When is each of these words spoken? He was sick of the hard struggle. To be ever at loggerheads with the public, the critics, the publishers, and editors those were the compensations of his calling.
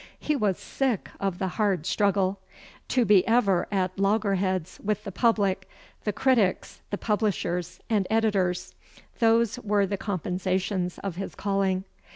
He 0.19 0.35
was 0.35 0.57
sick 0.57 1.11
of 1.19 1.37
the 1.37 1.47
hard 1.47 1.85
struggle. 1.85 2.39
To 2.87 3.05
be 3.05 3.23
ever 3.27 3.67
at 3.71 3.99
loggerheads 3.99 4.79
with 4.83 5.03
the 5.03 5.11
public, 5.11 5.69
the 6.05 6.11
critics, 6.11 6.81
the 6.89 6.97
publishers, 6.97 7.79
and 7.87 8.07
editors 8.09 8.73
those 9.19 9.59
were 9.59 9.85
the 9.85 9.97
compensations 9.97 10.97
of 11.03 11.17
his 11.17 11.35
calling. 11.35 11.83